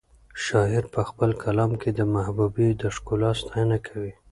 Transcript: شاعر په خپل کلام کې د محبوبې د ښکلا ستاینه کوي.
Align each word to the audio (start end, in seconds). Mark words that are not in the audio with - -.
شاعر 0.45 0.83
په 0.93 1.01
خپل 1.09 1.29
کلام 1.43 1.71
کې 1.81 1.89
د 1.93 1.99
محبوبې 2.13 2.67
د 2.81 2.83
ښکلا 2.95 3.31
ستاینه 3.41 3.77
کوي. 3.87 4.11